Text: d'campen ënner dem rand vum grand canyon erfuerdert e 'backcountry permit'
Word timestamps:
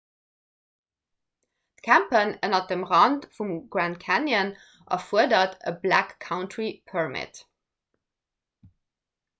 d'campen 1.87 2.33
ënner 2.47 2.61
dem 2.71 2.81
rand 2.93 3.27
vum 3.35 3.51
grand 3.75 4.01
canyon 4.07 4.51
erfuerdert 4.97 5.55
e 5.73 5.77
'backcountry 5.85 6.73
permit' 6.95 7.43